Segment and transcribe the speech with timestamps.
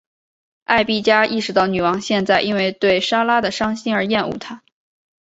[0.63, 4.63] 艾碧嘉意识到女王现在因为对莎拉的伤心而厌恶她。